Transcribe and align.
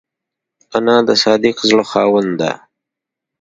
انا 0.77 0.95
د 1.07 1.09
صادق 1.23 1.55
زړه 1.69 1.83
خاوند 1.91 2.31
ده 2.39 2.51